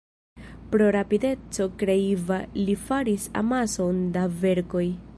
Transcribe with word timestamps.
Pro 0.71 0.87
rapideco 0.95 1.67
kreiva 1.83 2.39
li 2.63 2.77
faris 2.87 3.29
amason 3.45 3.97
da 4.17 4.25
verkoj. 4.45 4.87